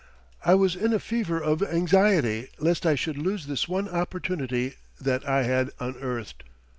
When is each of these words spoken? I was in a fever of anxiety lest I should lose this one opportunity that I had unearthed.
I 0.43 0.55
was 0.55 0.75
in 0.75 0.93
a 0.93 0.99
fever 0.99 1.39
of 1.39 1.61
anxiety 1.61 2.47
lest 2.57 2.87
I 2.87 2.95
should 2.95 3.19
lose 3.19 3.45
this 3.45 3.67
one 3.67 3.87
opportunity 3.87 4.77
that 4.99 5.27
I 5.29 5.43
had 5.43 5.69
unearthed. 5.79 6.43